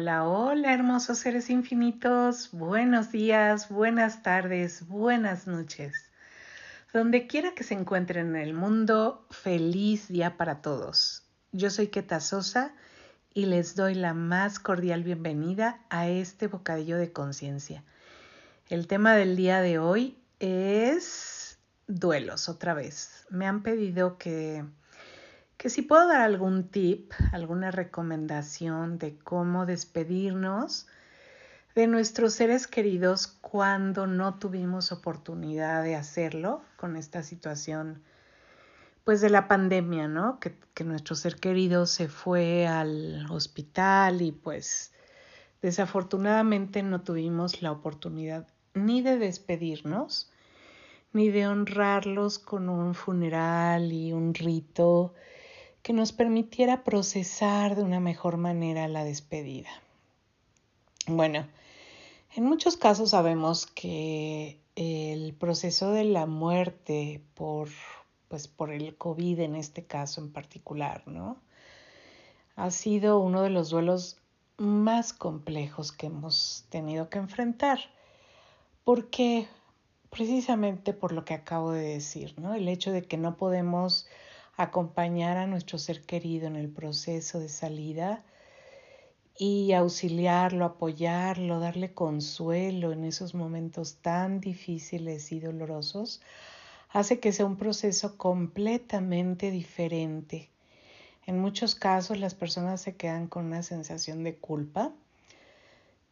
[0.00, 2.50] Hola, hola, hermosos seres infinitos.
[2.52, 5.92] Buenos días, buenas tardes, buenas noches.
[6.92, 11.24] Donde quiera que se encuentren en el mundo, feliz día para todos.
[11.50, 12.76] Yo soy Keta Sosa
[13.34, 17.82] y les doy la más cordial bienvenida a este bocadillo de conciencia.
[18.68, 21.58] El tema del día de hoy es
[21.88, 23.26] duelos otra vez.
[23.30, 24.64] Me han pedido que
[25.58, 30.86] que si puedo dar algún tip, alguna recomendación de cómo despedirnos
[31.74, 38.02] de nuestros seres queridos cuando no tuvimos oportunidad de hacerlo con esta situación
[39.02, 40.38] pues de la pandemia, ¿no?
[40.38, 44.92] Que, que nuestro ser querido se fue al hospital y pues
[45.60, 50.30] desafortunadamente no tuvimos la oportunidad ni de despedirnos,
[51.12, 55.14] ni de honrarlos con un funeral y un rito
[55.82, 59.70] que nos permitiera procesar de una mejor manera la despedida.
[61.06, 61.46] Bueno,
[62.36, 67.68] en muchos casos sabemos que el proceso de la muerte por,
[68.28, 71.38] pues por el COVID en este caso en particular, ¿no?
[72.56, 74.18] Ha sido uno de los duelos
[74.58, 77.78] más complejos que hemos tenido que enfrentar.
[78.84, 79.46] Porque
[80.10, 82.54] precisamente por lo que acabo de decir, ¿no?
[82.54, 84.06] El hecho de que no podemos
[84.58, 88.24] acompañar a nuestro ser querido en el proceso de salida
[89.38, 96.20] y auxiliarlo, apoyarlo, darle consuelo en esos momentos tan difíciles y dolorosos,
[96.90, 100.50] hace que sea un proceso completamente diferente.
[101.24, 104.92] En muchos casos las personas se quedan con una sensación de culpa,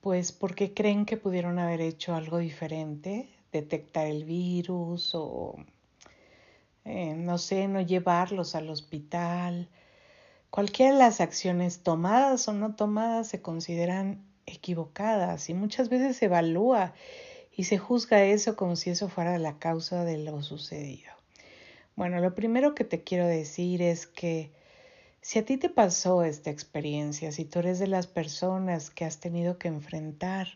[0.00, 5.56] pues porque creen que pudieron haber hecho algo diferente, detectar el virus o
[6.86, 9.68] eh, no sé, no llevarlos al hospital.
[10.50, 16.26] Cualquiera de las acciones tomadas o no tomadas se consideran equivocadas y muchas veces se
[16.26, 16.94] evalúa
[17.56, 21.10] y se juzga eso como si eso fuera la causa de lo sucedido.
[21.96, 24.52] Bueno, lo primero que te quiero decir es que
[25.20, 29.18] si a ti te pasó esta experiencia, si tú eres de las personas que has
[29.18, 30.46] tenido que enfrentar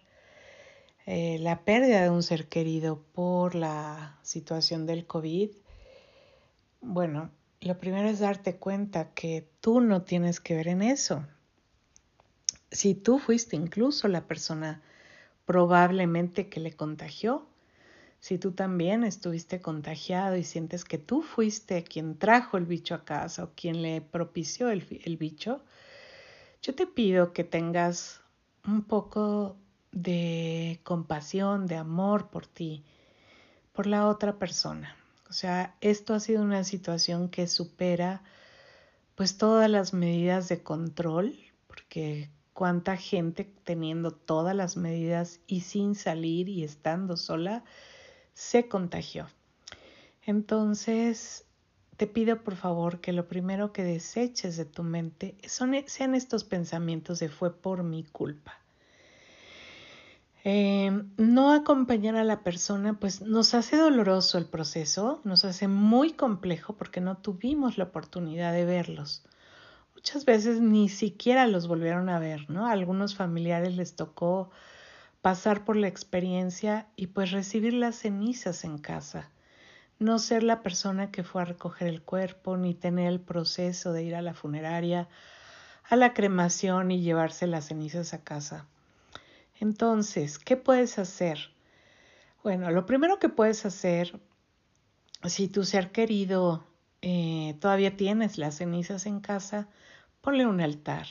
[1.06, 5.50] eh, la pérdida de un ser querido por la situación del COVID,
[6.80, 7.30] bueno,
[7.60, 11.26] lo primero es darte cuenta que tú no tienes que ver en eso.
[12.70, 14.82] Si tú fuiste incluso la persona
[15.44, 17.46] probablemente que le contagió,
[18.20, 23.04] si tú también estuviste contagiado y sientes que tú fuiste quien trajo el bicho a
[23.04, 25.64] casa o quien le propició el, el bicho,
[26.62, 28.20] yo te pido que tengas
[28.66, 29.56] un poco
[29.92, 32.84] de compasión, de amor por ti,
[33.72, 34.99] por la otra persona.
[35.30, 38.20] O sea, esto ha sido una situación que supera
[39.14, 45.94] pues todas las medidas de control, porque cuánta gente teniendo todas las medidas y sin
[45.94, 47.62] salir y estando sola
[48.34, 49.28] se contagió.
[50.26, 51.44] Entonces,
[51.96, 56.42] te pido por favor que lo primero que deseches de tu mente son, sean estos
[56.42, 58.58] pensamientos de fue por mi culpa.
[60.42, 66.12] Em, no acompañar a la persona pues nos hace doloroso el proceso, nos hace muy
[66.12, 69.22] complejo porque no tuvimos la oportunidad de verlos.
[69.94, 72.66] Muchas veces ni siquiera los volvieron a ver, ¿no?
[72.66, 74.50] A algunos familiares les tocó
[75.20, 79.30] pasar por la experiencia y pues recibir las cenizas en casa.
[79.98, 84.04] No ser la persona que fue a recoger el cuerpo, ni tener el proceso de
[84.04, 85.08] ir a la funeraria,
[85.90, 88.66] a la cremación y llevarse las cenizas a casa.
[89.60, 91.38] Entonces, ¿qué puedes hacer?
[92.42, 94.18] Bueno, lo primero que puedes hacer,
[95.24, 96.64] si tu ser querido
[97.02, 99.68] eh, todavía tienes las cenizas en casa,
[100.22, 101.06] ponle un altar.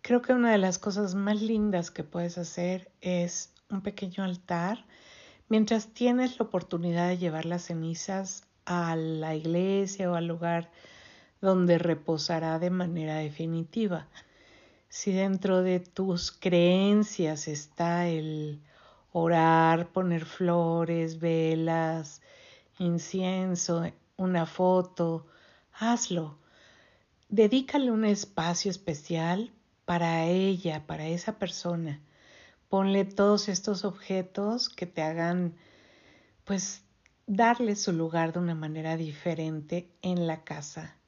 [0.00, 4.86] Creo que una de las cosas más lindas que puedes hacer es un pequeño altar
[5.48, 10.70] mientras tienes la oportunidad de llevar las cenizas a la iglesia o al lugar
[11.40, 14.06] donde reposará de manera definitiva
[14.90, 18.60] si dentro de tus creencias está el
[19.12, 22.20] orar, poner flores, velas,
[22.78, 23.84] incienso,
[24.16, 25.28] una foto,
[25.72, 26.38] hazlo.
[27.28, 29.52] Dedícale un espacio especial
[29.84, 32.00] para ella, para esa persona.
[32.68, 35.54] Ponle todos estos objetos que te hagan,
[36.44, 36.82] pues,
[37.28, 40.99] darle su lugar de una manera diferente en la casa.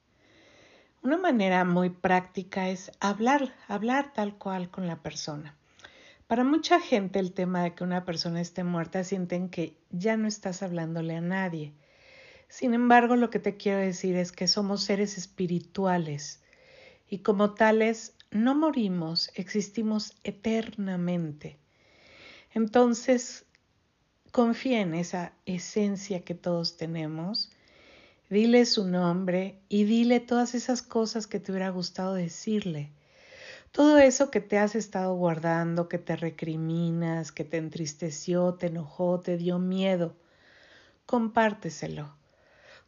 [1.05, 5.57] Una manera muy práctica es hablar, hablar tal cual con la persona.
[6.29, 10.29] Para mucha gente el tema de que una persona esté muerta sienten que ya no
[10.29, 11.73] estás hablándole a nadie.
[12.49, 16.41] Sin embargo, lo que te quiero decir es que somos seres espirituales
[17.09, 21.59] y como tales no morimos, existimos eternamente.
[22.55, 23.45] Entonces,
[24.31, 27.51] confía en esa esencia que todos tenemos,
[28.33, 32.91] dile su nombre y dile todas esas cosas que te hubiera gustado decirle.
[33.73, 39.21] Todo eso que te has estado guardando, que te recriminas, que te entristeció, te enojó,
[39.21, 40.17] te dio miedo,
[41.05, 42.17] compárteselo.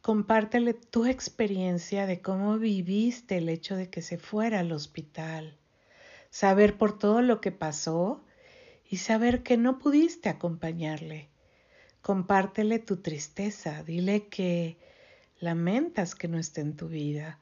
[0.01, 5.59] Compártele tu experiencia de cómo viviste el hecho de que se fuera al hospital.
[6.31, 8.23] Saber por todo lo que pasó
[8.89, 11.29] y saber que no pudiste acompañarle.
[12.01, 14.79] Compártele tu tristeza, dile que
[15.45, 17.39] lamentas que no esté en tu vida.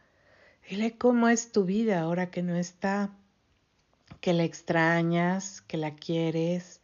[0.70, 3.10] Dile cómo es tu vida ahora que no está,
[4.22, 6.82] que la extrañas, que la quieres,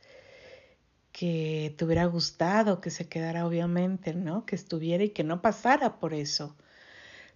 [1.11, 4.45] que te hubiera gustado que se quedara obviamente, ¿no?
[4.45, 6.55] Que estuviera y que no pasara por eso,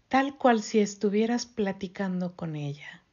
[0.08, 3.04] tal cual si estuvieras platicando con ella.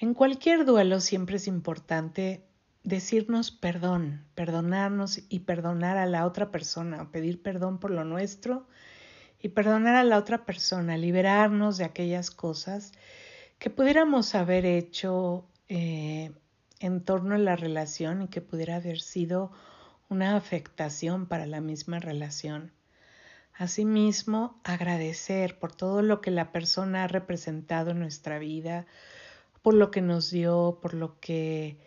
[0.00, 2.42] En cualquier duelo siempre es importante
[2.84, 8.66] decirnos perdón, perdonarnos y perdonar a la otra persona, pedir perdón por lo nuestro
[9.40, 12.92] y perdonar a la otra persona, liberarnos de aquellas cosas
[13.58, 16.32] que pudiéramos haber hecho eh,
[16.80, 19.50] en torno a la relación y que pudiera haber sido
[20.08, 22.72] una afectación para la misma relación.
[23.54, 28.86] Asimismo, agradecer por todo lo que la persona ha representado en nuestra vida,
[29.62, 31.78] por lo que nos dio, por lo que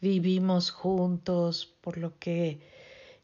[0.00, 2.60] vivimos juntos, por lo que...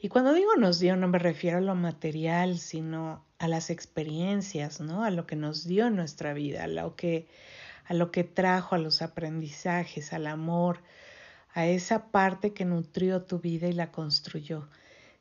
[0.00, 4.80] Y cuando digo nos dio, no me refiero a lo material, sino a las experiencias,
[4.80, 5.02] ¿no?
[5.02, 7.26] A lo que nos dio nuestra vida, a lo que,
[7.84, 10.78] a lo que trajo, a los aprendizajes, al amor,
[11.52, 14.68] a esa parte que nutrió tu vida y la construyó.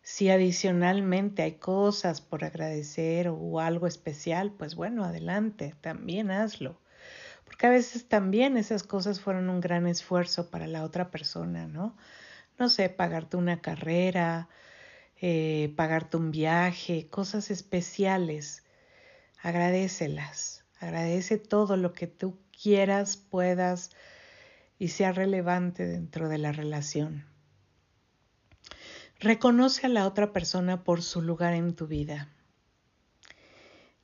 [0.04, 6.80] Si adicionalmente hay cosas por agradecer o algo especial, pues bueno, adelante, también hazlo
[7.44, 11.98] porque a veces también esas cosas fueron un gran esfuerzo para la otra persona, ¿no?
[12.60, 14.48] No sé, pagarte una carrera,
[15.24, 18.64] eh, pagarte un viaje, cosas especiales.
[19.42, 23.92] Agradecelas, agradece todo lo que tú quieras, puedas
[24.80, 27.26] y sea relevante dentro de la relación.
[29.20, 32.30] Reconoce a la otra persona por su lugar en tu vida.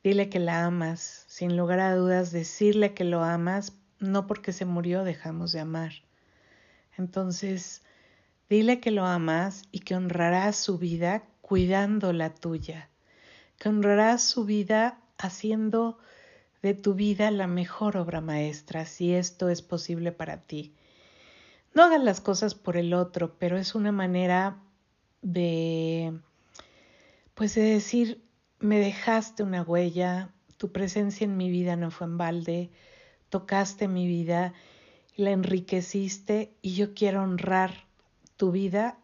[0.04, 4.66] Dile que la amas, sin lugar a dudas, decirle que lo amas, no porque se
[4.66, 5.94] murió dejamos de amar.
[6.96, 7.82] Entonces,
[8.50, 12.90] dile que lo amas y que honrarás su vida cuidando la tuya,
[13.58, 15.98] que honrarás su vida haciendo
[16.62, 20.74] de tu vida la mejor obra maestra, si esto es posible para ti.
[21.74, 24.58] No hagas las cosas por el otro, pero es una manera
[25.22, 26.20] de,
[27.34, 28.24] pues de decir,
[28.60, 32.72] me dejaste una huella, tu presencia en mi vida no fue en balde,
[33.30, 34.54] tocaste mi vida
[35.18, 37.87] la enriqueciste y yo quiero honrar
[38.38, 38.98] tu vida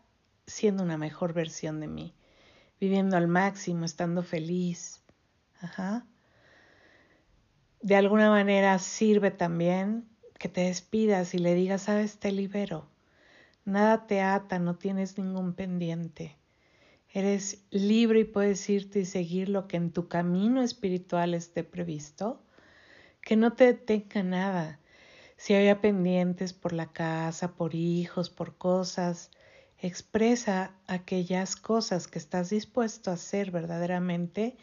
[0.48, 2.14] siendo una mejor versión de mí,
[2.80, 5.04] viviendo al máximo, estando feliz.
[7.82, 10.08] De alguna manera sirve también
[10.40, 12.88] que te despidas y le digas, sabes, te libero.
[13.66, 16.38] Nada te ata, no tienes ningún pendiente.
[17.14, 22.44] Eres libre y puedes irte y seguir lo que en tu camino espiritual esté previsto.
[23.22, 24.80] Que no te detenga nada.
[25.44, 29.30] Si había pendientes por la casa, por hijos, por cosas,
[29.78, 34.56] expresa aquellas cosas que estás dispuesto a hacer verdaderamente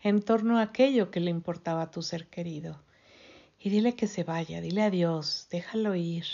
[0.00, 2.80] en torno a aquello que le importaba a tu ser querido.
[3.58, 6.26] Y dile que se vaya, dile adiós, déjalo ir.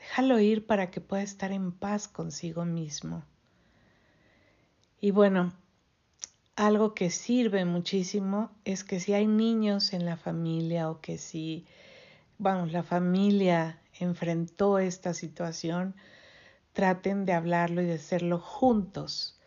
[0.00, 3.22] Déjalo ir para que pueda estar en paz consigo mismo.
[5.00, 5.52] Y bueno,
[6.56, 11.66] algo que sirve muchísimo es que si hay niños en la familia o que si,
[12.38, 15.94] vamos, la familia enfrentó esta situación,
[16.72, 19.40] traten de hablarlo y de hacerlo juntos.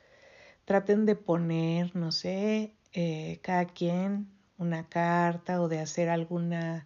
[0.66, 4.28] Traten de poner, no sé, eh, cada quien
[4.58, 6.86] una carta o de hacer alguna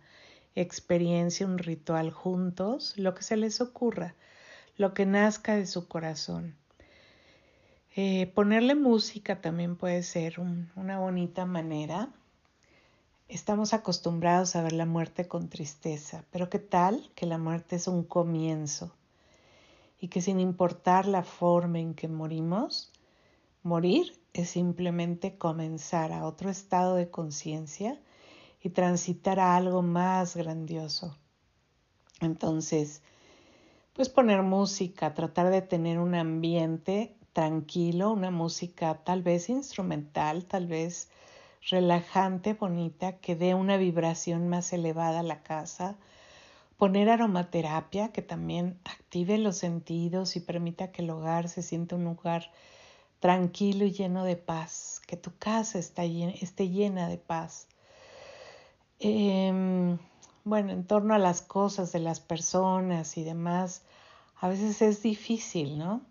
[0.56, 4.16] experiencia, un ritual juntos, lo que se les ocurra,
[4.78, 6.56] lo que nazca de su corazón.
[7.96, 12.10] Eh, ponerle música también puede ser una bonita manera.
[13.34, 17.88] Estamos acostumbrados a ver la muerte con tristeza, pero ¿qué tal que la muerte es
[17.88, 18.94] un comienzo?
[20.00, 22.92] Y que sin importar la forma en que morimos,
[23.64, 28.00] morir es simplemente comenzar a otro estado de conciencia
[28.62, 31.18] y transitar a algo más grandioso.
[32.22, 33.02] Entonces,
[33.94, 40.68] pues poner música, tratar de tener un ambiente tranquilo, una música tal vez instrumental, tal
[40.68, 41.10] vez
[41.70, 45.98] relajante, bonita, que dé una vibración más elevada a la casa.
[46.78, 52.04] Poner aromaterapia que también active los sentidos y permita que el hogar se sienta un
[52.04, 52.52] lugar
[53.20, 57.68] tranquilo y lleno de paz, que tu casa esté llena de paz.
[59.00, 59.98] Em,
[60.44, 63.84] bueno, en torno a las cosas de las personas y demás,
[64.42, 66.02] a veces es difícil, ¿no?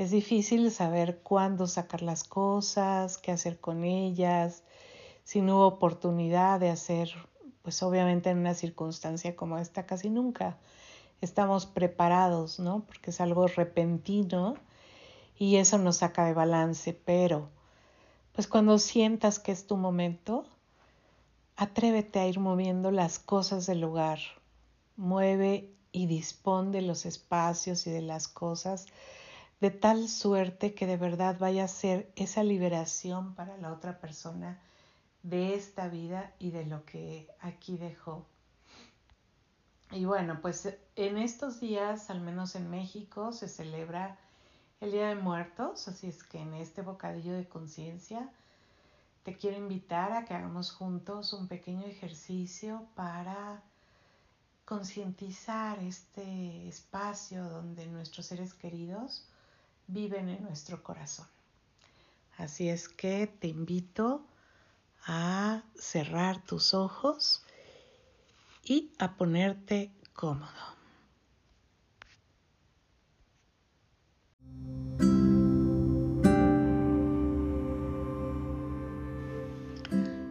[0.00, 4.62] Es difícil saber cuándo sacar las cosas, qué hacer con ellas,
[5.24, 7.10] si no hubo oportunidad de hacer,
[7.60, 10.56] pues obviamente en una circunstancia como esta casi nunca
[11.20, 12.82] estamos preparados, ¿no?
[12.86, 14.54] Porque es algo repentino
[15.36, 17.50] y eso nos saca de balance, pero
[18.32, 20.44] pues cuando sientas que es tu momento,
[21.56, 24.20] atrévete a ir moviendo las cosas del lugar.
[24.96, 28.86] Mueve y dispone de los espacios y de las cosas
[29.60, 34.58] de tal suerte que de verdad vaya a ser esa liberación para la otra persona
[35.22, 38.26] de esta vida y de lo que aquí dejó.
[39.92, 44.16] Y bueno, pues en estos días, al menos en México, se celebra
[44.80, 48.30] el Día de Muertos, así es que en este bocadillo de conciencia
[49.24, 53.62] te quiero invitar a que hagamos juntos un pequeño ejercicio para
[54.64, 59.26] concientizar este espacio donde nuestros seres queridos
[59.92, 61.26] viven en nuestro corazón.
[62.36, 64.26] Así es que te invito
[65.06, 67.44] a cerrar tus ojos
[68.64, 70.80] y a ponerte cómodo.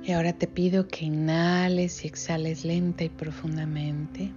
[0.03, 4.31] Y ahora te pido que inhales y exhales lenta y profundamente.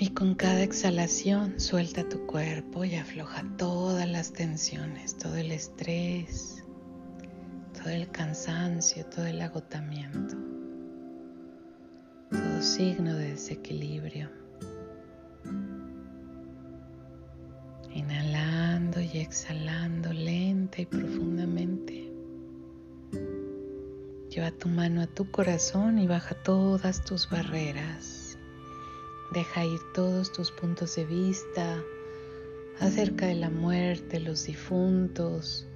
[0.00, 6.62] Y con cada exhalación suelta tu cuerpo y afloja todas las tensiones, todo el estrés,
[7.72, 10.36] todo el cansancio, todo el agotamiento,
[12.30, 14.30] todo signo de desequilibrio.
[17.92, 22.12] Inhalando y exhalando lenta y profundamente.
[24.30, 28.17] Lleva tu mano a tu corazón y baja todas tus barreras.
[29.32, 31.82] Deja ir todos tus puntos de vista.
[32.80, 35.66] Acerca de la muerte, los difuntos,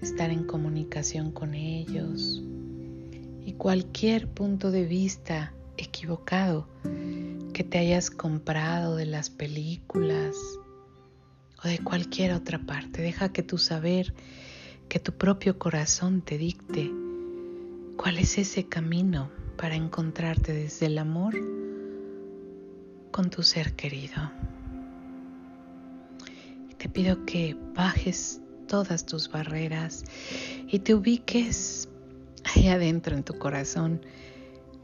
[0.00, 2.42] estar en comunicación con ellos.
[3.44, 6.68] Y cualquier punto de vista equivocado
[7.52, 10.36] que te hayas comprado de las películas
[11.64, 13.02] o de cualquier otra parte.
[13.02, 14.14] Deja que tu saber,
[14.88, 16.90] que tu propio corazón te dicte
[17.98, 21.34] ¿Cuál es ese camino para encontrarte desde el amor
[23.10, 24.30] con tu ser querido?
[26.78, 30.04] Te pido que bajes todas tus barreras
[30.68, 31.88] y te ubiques
[32.44, 34.00] ahí adentro en tu corazón,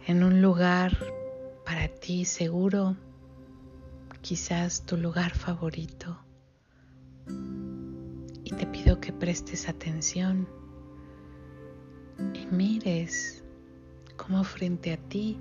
[0.06, 0.98] en un lugar
[1.64, 2.96] para ti seguro,
[4.22, 6.18] quizás tu lugar favorito.
[8.42, 10.48] Y te pido que prestes atención
[12.34, 13.44] y mires
[14.16, 15.38] cómo frente a ti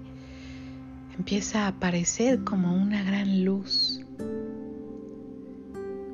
[1.17, 4.01] empieza a aparecer como una gran luz,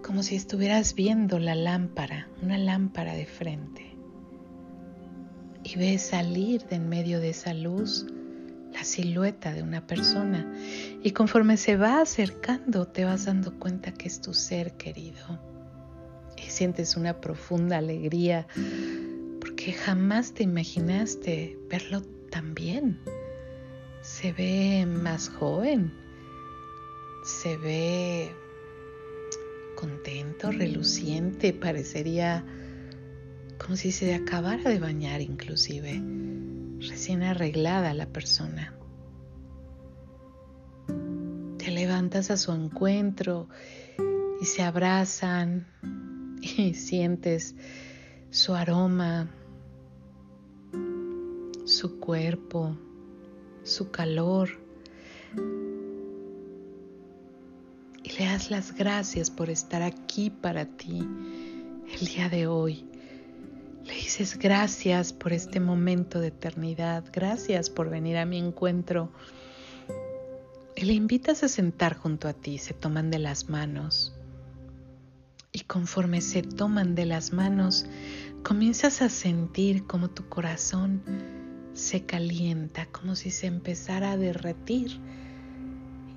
[0.04, 3.96] como si estuvieras viendo la lámpara, una lámpara de frente.
[5.64, 8.06] Y ves salir de en medio de esa luz
[8.74, 10.52] la silueta de una persona.
[11.04, 15.40] Y conforme se va acercando, te vas dando cuenta que es tu ser querido.
[16.38, 18.48] Y sientes una profunda alegría
[19.60, 22.02] que jamás te imaginaste verlo
[22.32, 22.98] tan bien.
[24.02, 25.94] Se ve más joven,
[27.24, 28.32] se ve
[29.76, 32.46] contento, reluciente, parecería
[33.60, 36.02] como si se acabara de bañar inclusive,
[36.80, 38.74] recién arreglada la persona.
[41.58, 43.50] Te levantas a su encuentro
[44.42, 45.68] y se abrazan
[46.42, 47.56] y sientes
[48.32, 49.30] su aroma,
[51.66, 52.78] su cuerpo,
[53.70, 54.50] su calor.
[58.04, 61.08] Y le das las gracias por estar aquí para ti
[62.00, 62.86] el día de hoy.
[63.86, 69.12] Le dices gracias por este momento de eternidad, gracias por venir a mi encuentro.
[70.76, 74.14] Y le invitas a sentar junto a ti, se toman de las manos.
[75.52, 77.86] Y conforme se toman de las manos,
[78.44, 81.39] comienzas a sentir como tu corazón
[81.74, 85.00] se calienta como si se empezara a derretir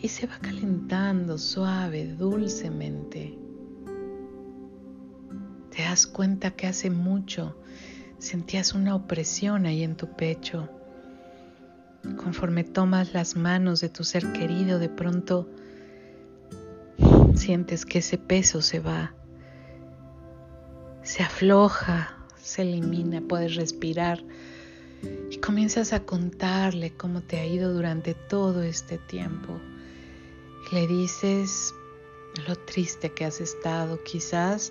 [0.01, 3.39] y se va calentando suave, dulcemente.
[5.71, 7.57] Te das cuenta que hace mucho
[8.19, 10.69] sentías una opresión ahí en tu pecho
[12.17, 15.49] Conforme tomas las manos de tu ser querido, de pronto
[17.35, 19.15] sientes que ese peso se va,
[21.03, 24.23] se afloja, se elimina, puedes respirar
[25.31, 29.61] y comienzas a contarle cómo te ha ido durante todo este tiempo.
[30.73, 31.75] Le dices
[32.47, 34.71] lo triste que has estado, quizás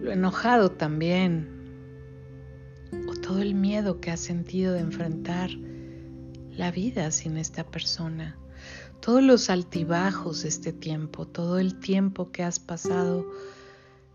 [0.00, 1.48] lo enojado también,
[3.08, 5.50] o todo el miedo que has sentido de enfrentar
[6.50, 8.36] la vida sin esta persona,
[9.00, 13.26] todos los altibajos de este tiempo, todo el tiempo que has pasado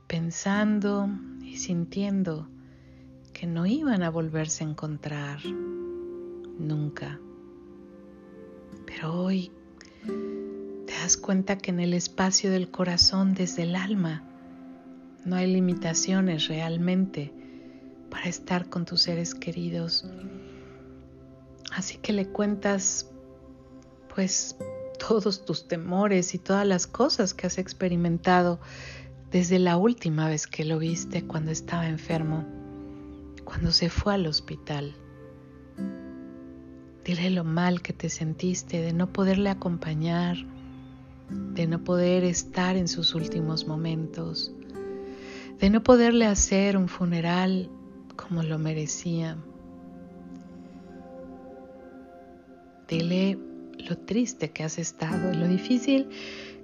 [0.07, 1.09] pensando
[1.41, 2.47] y sintiendo
[3.37, 5.39] que no iban a volverse a encontrar
[6.57, 7.19] nunca.
[8.85, 9.51] Pero hoy
[10.85, 14.23] te das cuenta que en el espacio del corazón, desde el alma,
[15.25, 17.33] no hay limitaciones realmente
[18.09, 20.09] para estar con tus seres queridos
[21.77, 23.07] Así que le cuentas
[24.15, 24.55] pues
[25.07, 28.59] todos tus temores y todas las cosas que has experimentado
[29.29, 32.47] desde la última vez que lo viste cuando estaba enfermo,
[33.47, 34.93] cuando se fue al hospital.
[37.05, 40.35] Dile lo mal que te sentiste de no poderle acompañar,
[41.29, 44.53] de no poder estar en sus últimos momentos,
[45.59, 47.69] de no poderle hacer un funeral
[48.17, 49.37] como lo merecía.
[52.89, 53.39] Dile
[53.77, 56.09] lo triste que has estado y lo difícil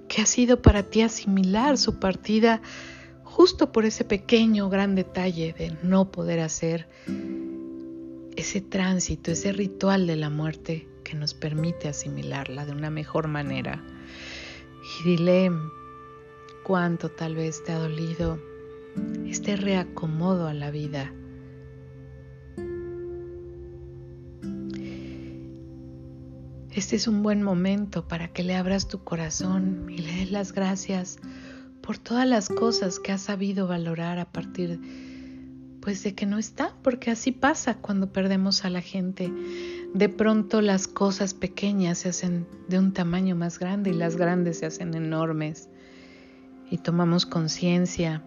[0.06, 2.60] que ha sido para ti asimilar su partida
[3.34, 6.86] justo por ese pequeño gran detalle de no poder hacer
[8.36, 13.84] ese tránsito, ese ritual de la muerte que nos permite asimilarla de una mejor manera.
[15.00, 15.50] Y dile
[16.62, 18.38] cuánto tal vez te ha dolido
[19.26, 21.12] este reacomodo a la vida
[26.74, 30.52] Este es un buen momento para que le abras tu corazón y le des las
[30.52, 31.18] gracias
[31.84, 34.80] por todas las cosas que has sabido valorar a partir
[35.80, 39.30] pues de que no está, porque así pasa cuando perdemos a la gente.
[39.92, 44.60] De pronto las cosas pequeñas se hacen de un tamaño más grande y las grandes
[44.60, 45.68] se hacen enormes.
[46.70, 48.22] Y tomamos conciencia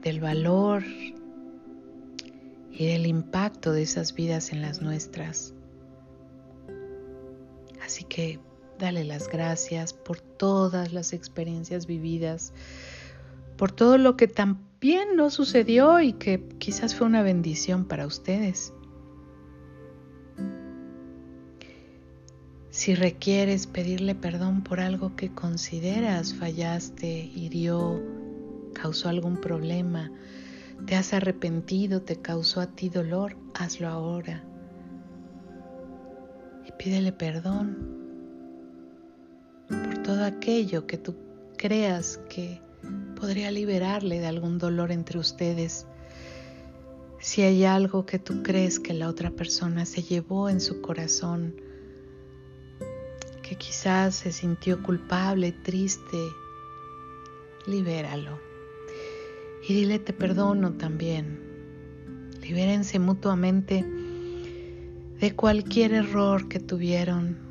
[0.00, 0.84] del valor
[2.72, 5.52] y del impacto de esas vidas en las nuestras.
[7.84, 8.40] Así que
[8.84, 12.52] dale las gracias por todas las experiencias vividas,
[13.56, 18.74] por todo lo que también no sucedió y que quizás fue una bendición para ustedes.
[22.68, 28.02] Si requieres pedirle perdón por algo que consideras fallaste, hirió,
[28.74, 30.12] causó algún problema,
[30.86, 34.44] te has arrepentido, te causó a ti dolor, hazlo ahora
[36.78, 38.03] pídele perdón
[40.04, 41.16] todo aquello que tú
[41.56, 42.60] creas que
[43.18, 45.86] podría liberarle de algún dolor entre ustedes.
[47.20, 51.56] Si hay algo que tú crees que la otra persona se llevó en su corazón,
[53.42, 56.18] que quizás se sintió culpable, triste,
[57.66, 58.38] libéralo.
[59.66, 61.40] Y dile te perdono también.
[62.42, 63.86] Libérense mutuamente
[65.18, 67.43] de cualquier error que tuvieron,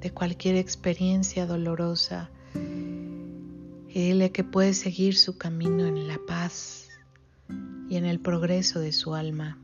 [0.00, 2.30] de cualquier experiencia dolorosa.
[2.54, 6.88] Y dile que puede seguir su camino en la paz
[7.88, 9.58] y en el progreso de su alma.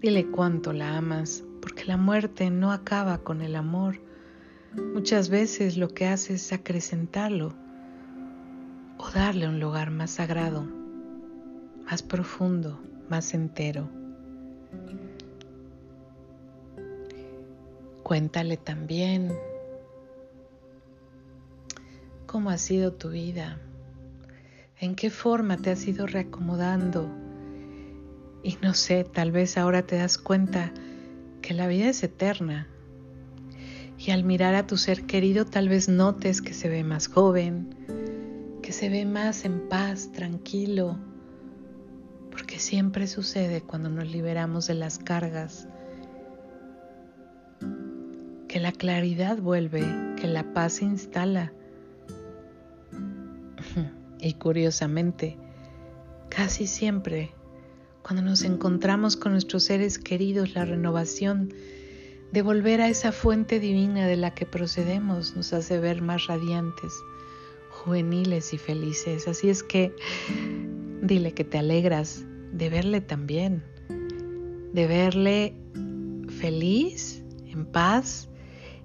[0.00, 4.00] Dile cuánto la amas, porque la muerte no acaba con el amor.
[4.94, 7.54] Muchas veces lo que hace es acrecentarlo
[8.98, 10.66] o darle un lugar más sagrado,
[11.84, 13.88] más profundo, más entero.
[18.10, 19.32] Cuéntale también
[22.26, 23.60] cómo ha sido tu vida,
[24.80, 27.08] en qué forma te has ido reacomodando.
[28.42, 30.72] Y no sé, tal vez ahora te das cuenta
[31.40, 32.66] que la vida es eterna.
[33.96, 37.76] Y al mirar a tu ser querido tal vez notes que se ve más joven,
[38.60, 40.98] que se ve más en paz, tranquilo,
[42.32, 45.68] porque siempre sucede cuando nos liberamos de las cargas
[48.50, 49.84] que la claridad vuelve,
[50.20, 51.52] que la paz se instala.
[54.22, 55.38] Y curiosamente,
[56.28, 57.30] casi siempre,
[58.02, 61.54] cuando nos encontramos con nuestros seres queridos, la renovación
[62.32, 66.92] de volver a esa fuente divina de la que procedemos nos hace ver más radiantes,
[67.70, 69.26] juveniles y felices.
[69.26, 69.94] Así es que
[71.00, 73.62] dile que te alegras de verle también,
[74.74, 75.54] de verle
[76.40, 78.29] feliz, en paz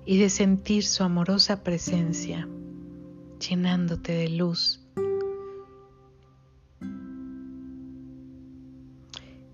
[0.06, 2.48] y de sentir su amorosa presencia
[3.40, 4.82] llenándote de luz.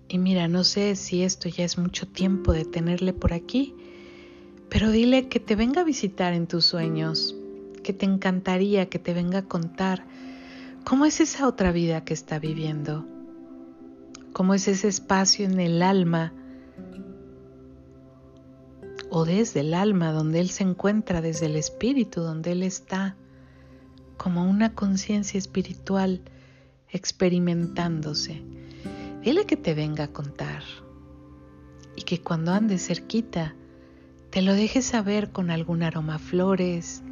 [0.08, 3.74] Y mira, no sé si esto ya es mucho tiempo de tenerle por aquí,
[4.68, 7.34] pero dile que te venga a visitar en tus sueños,
[7.82, 10.04] que te encantaría que te venga a contar
[10.84, 13.06] cómo es esa otra vida que está viviendo,
[14.34, 16.34] cómo es ese espacio en el alma
[19.14, 23.14] o desde el alma donde Él se encuentra, desde el espíritu donde Él está,
[24.16, 26.22] como una conciencia espiritual
[26.88, 28.42] experimentándose.
[29.22, 30.62] Dile que te venga a contar
[31.94, 33.54] y que cuando andes cerquita
[34.30, 37.02] te lo dejes saber con algún aroma flores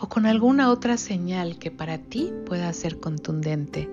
[0.00, 3.90] o con alguna otra señal que para ti pueda ser contundente.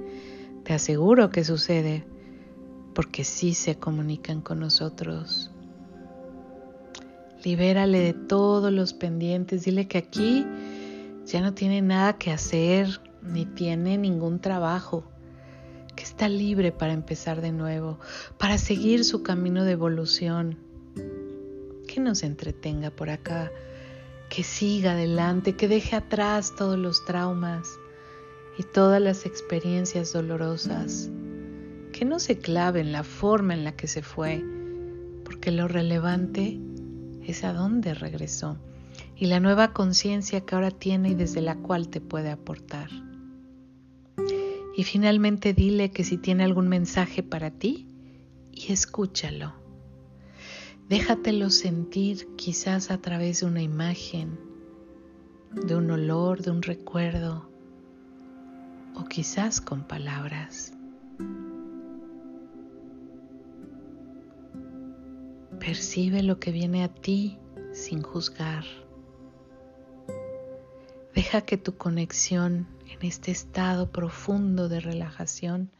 [0.63, 2.05] Te aseguro que sucede
[2.95, 5.53] porque sí se comunican con nosotros.
[7.43, 10.45] Libérale de todos los pendientes, dile que aquí
[11.25, 15.03] ya no tiene nada que hacer ni tiene ningún trabajo
[15.95, 17.99] que está libre para empezar de nuevo,
[18.37, 20.57] para seguir su camino de evolución.
[21.87, 23.51] Que nos entretenga por acá,
[24.29, 27.67] que siga adelante, que deje atrás todos los traumas
[28.57, 31.11] y todas las experiencias dolorosas.
[31.91, 34.43] Que no se clave en la forma en la que se fue,
[35.23, 36.59] porque lo relevante
[37.27, 38.57] es a dónde regresó
[39.15, 42.89] y la nueva conciencia que ahora tiene y desde la cual te puede aportar.
[44.75, 47.87] Y finalmente dile que si tiene algún mensaje para ti,
[48.51, 49.53] y escúchalo.
[50.89, 54.39] Déjatelo sentir quizás a través de una imagen,
[55.51, 57.49] de un olor, de un recuerdo,
[58.95, 60.73] o quizás con palabras.
[65.65, 67.37] Percibe lo que viene a ti
[67.71, 68.65] sin juzgar.
[71.15, 75.71] Deja que tu conexión en este estado profundo de relajación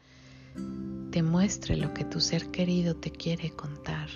[1.10, 4.08] te muestre lo que tu ser querido te quiere contar.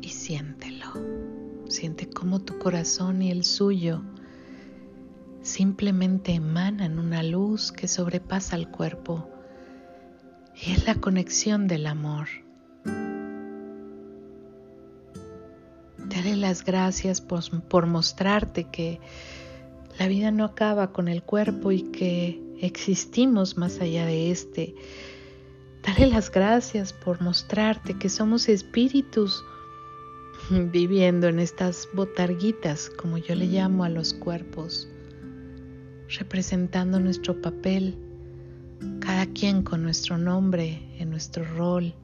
[0.00, 0.92] Y siéntelo.
[1.68, 4.04] Siente cómo tu corazón y el suyo
[5.60, 9.28] simplemente emanan una luz que sobrepasa el cuerpo
[10.56, 12.28] y es la conexión del amor.
[15.98, 19.00] Dale las gracias por, mostrarte que
[19.98, 24.74] la vida no acaba con el cuerpo y que existimos más allá de este.
[25.86, 29.44] Dale las gracias por mostrarte que somos espíritus
[30.48, 34.88] viviendo en estas botarguitas, como yo le llamo a los cuerpos,
[36.18, 37.96] representando nuestro papel,
[39.00, 41.94] cada quien con nuestro nombre en nuestro rol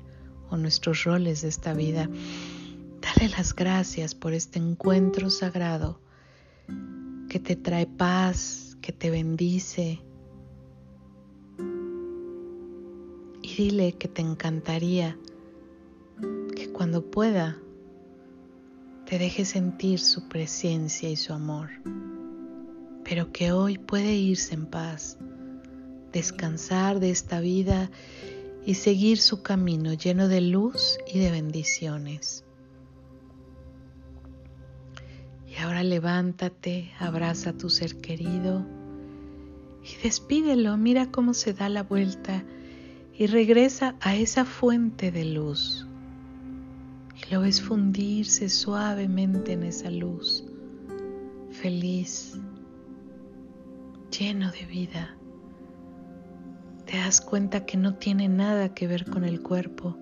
[0.51, 2.09] o nuestros roles de esta vida.
[3.01, 6.01] Dale las gracias por este encuentro sagrado
[7.29, 10.01] que te trae paz, que te bendice.
[13.43, 15.17] Y dile que te encantaría
[16.55, 17.59] que cuando pueda
[19.07, 21.71] te deje sentir su presencia y su amor,
[23.09, 25.17] pero que hoy puede irse en paz,
[26.13, 27.89] descansar de esta vida
[28.65, 32.45] y seguir su camino lleno de luz y de bendiciones.
[35.47, 38.67] Y ahora levántate, abraza a tu ser querido
[39.85, 40.77] y despídelo.
[40.77, 42.45] Mira cómo se da la vuelta
[43.17, 45.87] y regresa a esa fuente de luz.
[47.15, 50.45] Y lo ves fundirse suavemente en esa luz,
[51.53, 52.37] feliz,
[54.19, 55.15] lleno de vida.
[56.87, 59.97] Te das cuenta que no tiene nada que ver con el cuerpo,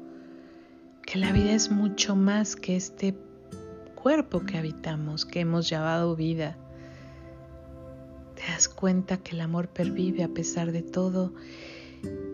[1.03, 3.17] que la vida es mucho más que este
[3.95, 6.57] cuerpo que habitamos, que hemos llamado vida.
[8.37, 11.33] Te das cuenta que el amor pervive a pesar de todo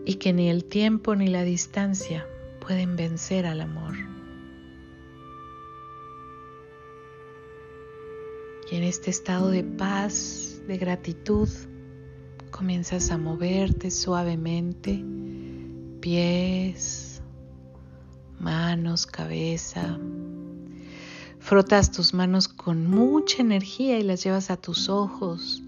[0.05, 2.27] y que ni el tiempo ni la distancia
[2.59, 3.95] pueden vencer al amor.
[8.69, 11.49] Y en este estado de paz, de gratitud,
[12.61, 15.03] comienzas a moverte suavemente,
[15.99, 17.23] pies,
[18.39, 19.97] manos, cabeza,
[21.39, 25.63] Frotas tus manos con mucha energía y las llevas a tus ojos,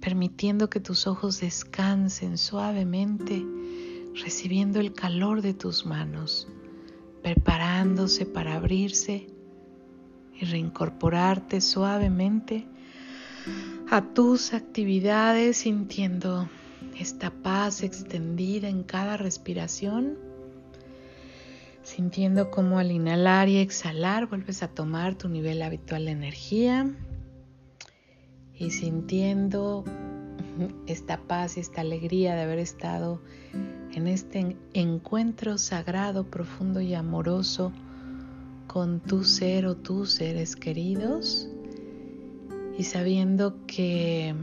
[0.00, 3.44] permitiendo que tus ojos descansen suavemente,
[4.14, 6.46] recibiendo el calor de tus manos,
[7.24, 9.26] preparándose para abrirse
[10.40, 12.68] y reincorporarte suavemente
[13.94, 16.48] a tus actividades, sintiendo
[16.98, 20.18] esta paz extendida en cada respiración,
[21.84, 26.92] sintiendo cómo al inhalar y exhalar vuelves a tomar tu nivel habitual de energía.
[28.56, 29.84] Y sintiendo
[30.88, 33.22] esta paz y esta alegría de haber estado
[33.92, 37.70] en este encuentro sagrado, profundo y amoroso
[38.66, 41.48] con tu ser o tus seres queridos
[42.76, 44.34] y sabiendo que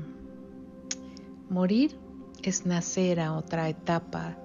[1.50, 1.98] morir
[2.44, 4.38] es nacer a otra etapa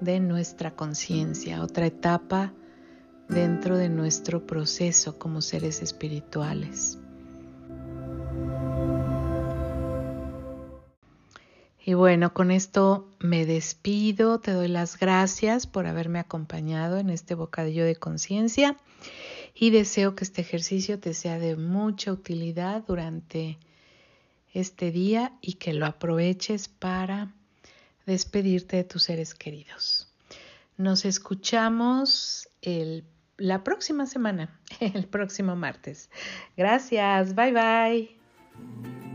[0.00, 2.52] de nuestra conciencia, otra etapa
[3.28, 6.98] dentro de nuestro proceso como seres espirituales.
[11.84, 17.34] Y bueno, con esto me despido, te doy las gracias por haberme acompañado en este
[17.34, 18.76] bocadillo de conciencia
[19.58, 23.58] y deseo que este ejercicio te sea de mucha utilidad durante
[24.54, 27.34] este día y que lo aproveches para
[28.06, 30.12] despedirte de tus seres queridos.
[30.76, 32.48] Nos escuchamos
[33.36, 36.08] la próxima semana, el próximo martes.
[36.56, 39.07] Gracias, bye bye.